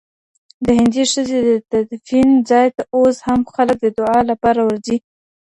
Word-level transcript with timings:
د 0.65 0.67
هندۍ 0.77 1.03
ښځې 1.11 1.39
د 1.49 1.51
تدفین 1.71 2.29
ځای 2.49 2.67
ته 2.75 2.81
اوس 2.95 3.15
هم 3.27 3.41
خلک 3.53 3.77
د 3.81 3.85
دعا 3.97 4.19
لپاره 4.31 4.61
ورځي 4.67 4.97